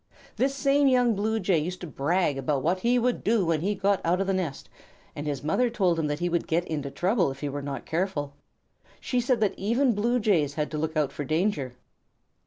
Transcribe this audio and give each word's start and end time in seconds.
This 0.37 0.55
same 0.55 0.87
young 0.87 1.13
Blue 1.13 1.39
Jay 1.39 1.59
used 1.59 1.79
to 1.81 1.85
brag 1.85 2.35
about 2.39 2.63
what 2.63 2.79
he 2.79 2.97
would 2.97 3.23
do 3.23 3.45
when 3.45 3.61
he 3.61 3.75
got 3.75 4.01
out 4.03 4.19
of 4.19 4.25
the 4.25 4.33
nest, 4.33 4.67
and 5.15 5.27
his 5.27 5.43
mother 5.43 5.69
told 5.69 5.99
him 5.99 6.07
that 6.07 6.17
he 6.17 6.27
would 6.27 6.47
get 6.47 6.65
into 6.65 6.89
trouble 6.89 7.29
if 7.29 7.41
he 7.41 7.49
were 7.49 7.61
not 7.61 7.85
careful. 7.85 8.33
She 8.99 9.21
said 9.21 9.39
that 9.41 9.53
even 9.57 9.93
Blue 9.93 10.19
Jays 10.19 10.55
had 10.55 10.71
to 10.71 10.77
look 10.79 10.97
out 10.97 11.11
for 11.11 11.23
danger. 11.23 11.75